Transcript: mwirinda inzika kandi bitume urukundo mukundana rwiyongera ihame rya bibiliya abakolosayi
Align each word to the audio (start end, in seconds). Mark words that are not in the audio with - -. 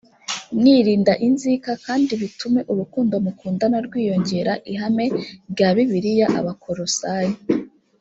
mwirinda 0.57 1.13
inzika 1.27 1.71
kandi 1.85 2.11
bitume 2.21 2.61
urukundo 2.71 3.13
mukundana 3.25 3.77
rwiyongera 3.85 4.53
ihame 4.71 5.05
rya 5.51 5.69
bibiliya 5.75 6.27
abakolosayi 6.39 7.33